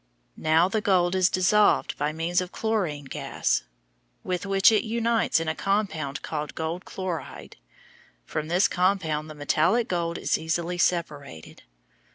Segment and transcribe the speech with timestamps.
[0.35, 3.65] Now the gold is dissolved by means of chlorine gas,
[4.23, 7.57] with which it unites in a compound called gold chloride.
[8.25, 11.61] From this compound the metallic gold is easily separated.